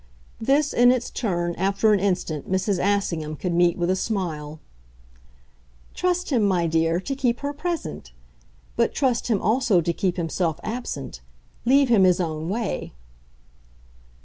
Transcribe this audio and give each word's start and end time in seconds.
This, 0.39 0.73
in 0.73 0.89
its 0.91 1.11
turn, 1.11 1.53
after 1.59 1.93
an 1.93 1.99
instant, 1.99 2.51
Mrs. 2.51 2.79
Assingham 2.83 3.35
could 3.35 3.53
meet 3.53 3.77
with 3.77 3.91
a 3.91 3.95
smile. 3.95 4.59
"Trust 5.93 6.31
him, 6.31 6.41
my 6.43 6.65
dear, 6.65 6.99
to 7.01 7.15
keep 7.15 7.41
her 7.41 7.53
present! 7.53 8.11
But 8.75 8.95
trust 8.95 9.27
him 9.27 9.39
also 9.39 9.79
to 9.79 9.93
keep 9.93 10.17
himself 10.17 10.59
absent. 10.63 11.21
Leave 11.65 11.89
him 11.89 12.03
his 12.03 12.19
own 12.19 12.49
way." 12.49 12.93